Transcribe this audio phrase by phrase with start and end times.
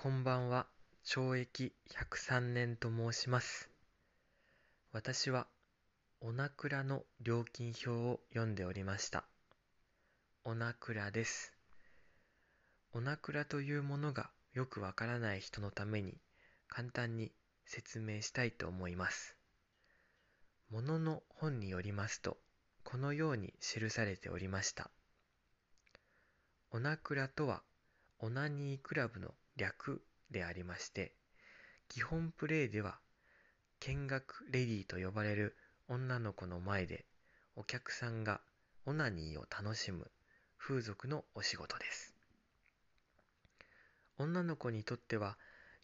[0.00, 0.68] こんばんは、
[1.04, 3.68] 懲役103年と申します。
[4.92, 5.48] 私は、
[6.20, 9.24] おなくらの料金表を読んでおりました。
[10.44, 11.52] おなくらです。
[12.92, 16.16] おなくらというものがよくわからない人のために
[16.68, 17.32] 簡単に
[17.66, 19.36] 説明したいと思います。
[20.70, 22.38] ものの本によりますと、
[22.84, 24.92] このように記されておりました。
[26.70, 27.64] おなくらとは、
[28.20, 30.00] オナニークラブの略
[30.30, 31.12] でありまして、
[31.88, 32.98] 基本プレイでは、
[33.80, 35.56] 見学レディと呼ばれる
[35.88, 37.04] 女の子の前で、
[37.56, 38.40] お客さんが
[38.86, 40.10] オナニーを楽しむ
[40.56, 42.14] 風俗のお仕事です。
[44.16, 45.36] 女の子にとっては、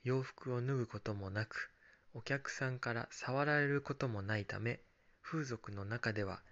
[0.02, 1.70] 洋服を脱ぐこともなく、
[2.14, 4.80] お客さんから触られることもないため、
[5.22, 6.42] 風俗の中では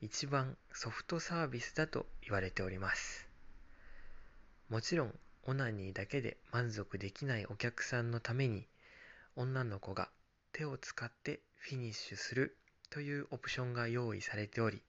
[0.00, 3.26] 一番ソフトサービスだと言われております。
[4.68, 8.66] もちろん、オナニーだけで満足できないお客さんのために、
[9.36, 10.10] 女の子が
[10.52, 12.56] 手を使ってフィニッシュする
[12.90, 14.82] というオプションが用意されており、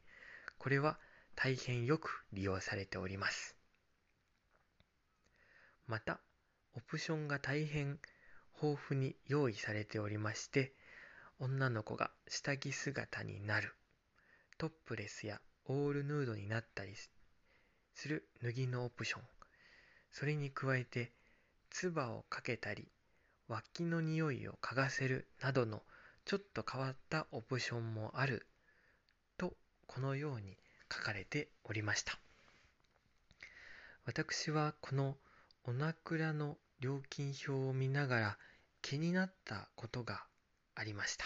[0.57, 0.97] これは
[1.35, 3.55] 大変よく利用されております。
[5.87, 6.19] また、
[6.75, 7.99] オプションが大変
[8.61, 10.73] 豊富に用意されておりまして、
[11.39, 13.73] 女の子が下着姿になる、
[14.57, 16.93] トップレスやオールヌードになったり
[17.93, 19.21] する脱ぎのオプション、
[20.11, 21.11] それに加えて、
[21.69, 22.87] 唾をかけたり、
[23.47, 25.83] 脇の匂いを嗅がせるなどの
[26.25, 28.45] ちょっと変わったオプションもある
[29.37, 29.53] と、
[29.87, 30.57] このように
[30.91, 32.19] 書かれておりました。
[34.05, 35.17] 私はこの
[35.63, 38.37] おなくらの料金表を見ながら
[38.81, 40.23] 気になったことが
[40.75, 41.25] ありました。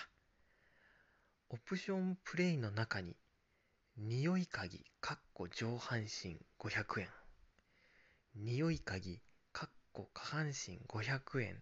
[1.49, 3.15] オプションプレイの中に、
[3.97, 7.09] 匂い鍵、かっこ上半身500円、
[8.35, 11.61] 匂い鍵、かっこ下半身500円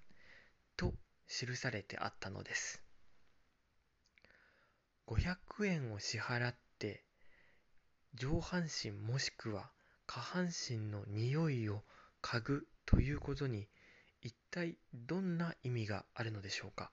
[0.78, 0.94] と
[1.28, 2.82] 記されてあったのです。
[5.08, 7.04] 500円を支払って、
[8.14, 9.70] 上半身もしくは
[10.08, 11.84] 下半身の匂いを
[12.22, 13.68] 嗅ぐということに
[14.22, 16.92] 一体どんな意味があるのでしょうか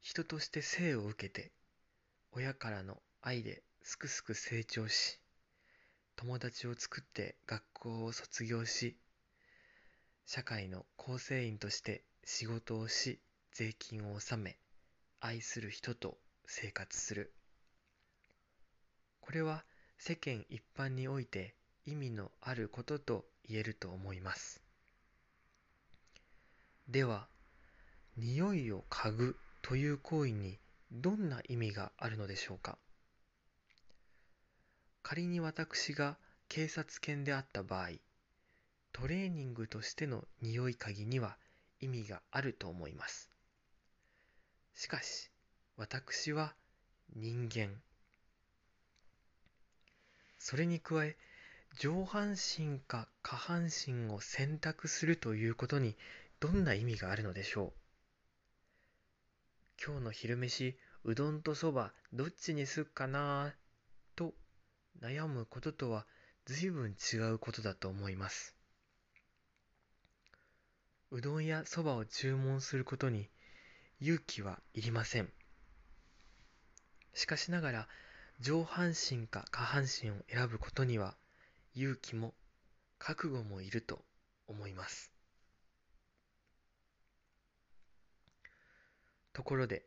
[0.00, 1.52] 人として生を受けて
[2.32, 5.20] 親からの愛ですくすく成長し
[6.16, 8.96] 友達を作って学校を卒業し
[10.24, 13.20] 社会の構成員として仕事をし
[13.52, 14.56] 税金を納め
[15.20, 16.16] 愛する人と
[16.46, 17.32] 生活する。
[19.20, 19.64] これは
[19.98, 24.62] 世間一般において意味のあることと言えると思います。
[26.88, 27.28] では
[28.16, 30.58] 匂いを嗅ぐという行為に
[30.92, 32.78] どんな意味があるのでしょうか？
[35.08, 36.16] 仮に私が
[36.48, 37.90] 警察犬であった場合
[38.92, 41.36] トレーニングとしての匂い嗅ぎには
[41.80, 43.30] 意味があると思います。
[44.74, 45.30] しかし
[45.76, 46.54] 私は
[47.14, 47.68] 人間。
[50.40, 51.16] それに加え
[51.78, 55.94] 上半身か下半身を選択するということに
[56.40, 57.72] どんな意味があるのでしょう？
[59.86, 60.74] 今日の昼飯
[61.04, 63.54] うどんとそばどっちにすっかな
[65.00, 66.06] 悩むこととは
[66.46, 68.56] 随分違うことだと思います。
[71.10, 73.28] うどんやそばを注文することに
[74.00, 75.32] 勇気はいりません。
[77.14, 77.88] しかしながら
[78.40, 81.16] 上半身か下半身を選ぶことには
[81.74, 82.34] 勇気も
[82.98, 84.04] 覚悟もいると
[84.46, 85.12] 思います。
[89.32, 89.84] ところで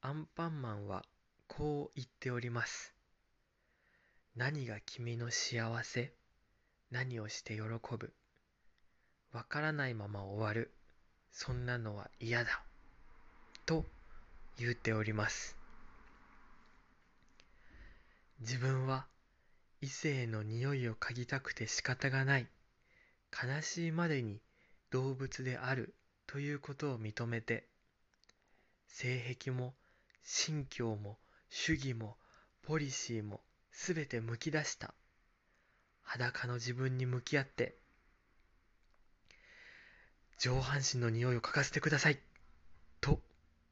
[0.00, 1.04] アンパンマンは
[1.48, 2.93] こう言っております。
[4.36, 6.12] 何が君の幸せ
[6.90, 7.60] 何をして喜
[7.96, 8.12] ぶ
[9.32, 10.72] わからないまま終わる
[11.30, 12.64] そんなのは嫌だ
[13.64, 13.84] と
[14.58, 15.56] 言うております。
[18.40, 19.06] 自分は
[19.80, 22.48] 異性の匂いを嗅ぎたくて仕方がない
[23.32, 24.40] 悲しいまでに
[24.90, 25.94] 動物である
[26.26, 27.68] ということを認めて
[28.88, 29.74] 性癖も
[30.24, 32.16] 信教も主義も
[32.62, 33.40] ポリシーも
[33.76, 34.94] すべてむき出した。
[36.00, 37.76] 裸の自分に向き合って。
[40.38, 42.20] 上半身の匂いを嗅がせてください。
[43.00, 43.20] と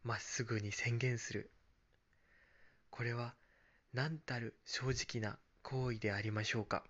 [0.03, 1.51] まっすぐに宣言する。
[2.91, 3.35] これは
[3.95, 6.83] 何たる正直な行為でありましょうか。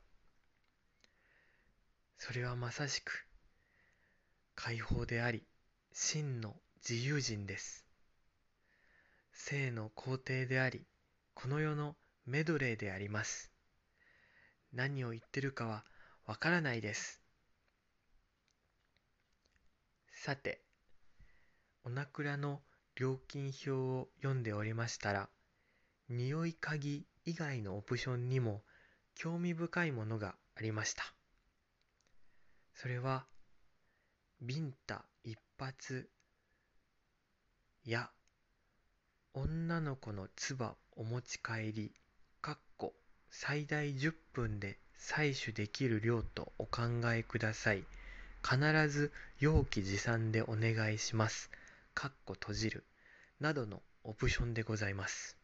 [2.16, 3.26] それはまさしく
[4.54, 5.44] 解放であり
[5.92, 6.56] 真の
[6.88, 7.84] 自由人です。
[9.32, 10.86] 性の皇帝であり
[11.34, 11.94] この世の
[12.26, 13.50] メドレーであります
[14.72, 15.84] 何を言ってるかは
[16.26, 17.22] わからないです
[20.24, 20.62] さて、
[21.82, 22.60] おなくらの
[22.94, 25.28] 料金表を読んでおりましたら、
[26.08, 28.62] 匂い鍵以外のオプションにも
[29.16, 31.02] 興味深いものがありました。
[32.72, 33.26] それは、
[34.40, 36.08] ビンタ一発
[37.84, 38.08] や
[39.34, 41.92] 女の子の唾お持ち帰り、
[43.34, 47.82] 最大10分で採取できる量とお考えください。
[48.48, 49.10] 必ず
[49.40, 51.50] 容器持参でお願いします。
[51.94, 52.84] かっこ閉じる。
[53.40, 55.38] などのオプションでございます。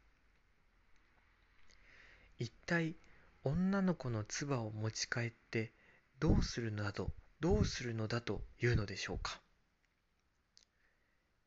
[2.38, 2.94] 一体
[3.42, 5.72] 女の子の唾を持ち帰って
[6.20, 7.10] どうするのだと
[7.40, 9.40] どうするのだというのでしょうか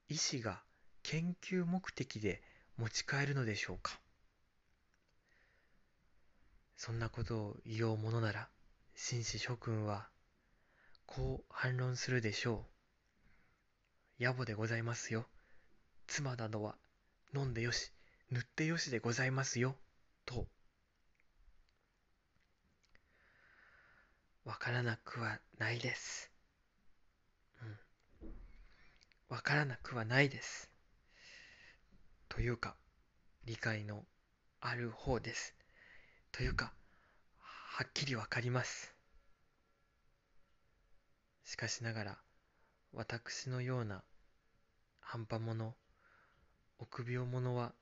[0.09, 0.63] 医師が
[1.03, 2.41] 研究目的で
[2.77, 4.01] 持ち帰るのでしょうか
[6.83, 8.49] そんなことを言おうものなら
[8.95, 10.09] 紳士諸君は
[11.05, 12.65] こう反論するでしょ
[14.19, 15.27] う野暮でございますよ
[16.07, 16.73] 妻などは
[17.35, 17.91] 飲んでよし
[18.31, 19.75] 塗ってよしでございますよ
[20.25, 20.47] と
[24.43, 26.31] わからなくはないです。
[27.61, 28.29] うん。
[29.29, 30.71] わからなくはないです。
[32.27, 32.75] というか、
[33.45, 34.03] 理解の
[34.61, 35.60] ある方です。
[36.31, 36.73] というか、
[37.39, 38.95] はっきりわかります。
[41.43, 42.17] しかしながら、
[42.93, 44.03] 私のような
[45.01, 45.75] 半端者、
[46.79, 47.73] 臆病者は、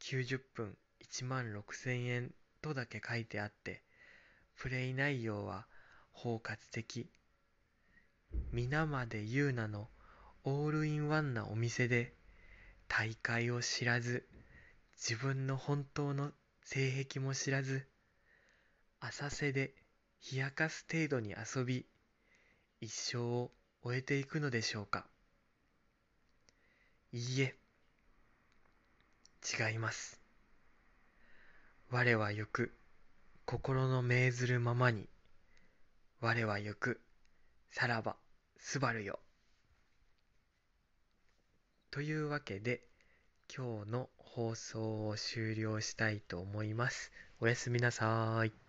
[0.00, 3.82] 90分1万6千円とだけ書いてあって、
[4.56, 5.66] プレイ内容は
[6.10, 7.08] 包括的。
[8.50, 9.88] 皆まで言うなの
[10.44, 12.14] オールインワンなお店で
[12.88, 14.26] 大会を知らず
[14.96, 16.32] 自分の本当の
[16.64, 17.86] 性癖も知らず
[19.00, 19.74] 浅瀬で
[20.32, 21.86] 冷やかす程度に遊び
[22.80, 23.50] 一生を
[23.82, 25.06] 終えていくのでしょうか。
[27.12, 27.56] いいえ。
[29.42, 30.20] 違います。
[31.90, 32.72] 我は行く
[33.44, 35.08] 心の命ずるままに、
[36.20, 37.00] 我は行く、
[37.70, 38.16] さらば、
[38.56, 39.18] すばるよ。
[41.90, 42.82] というわけで、
[43.54, 47.12] 今日の放送を終了したいと思います。
[47.38, 48.61] おやすみなさーい。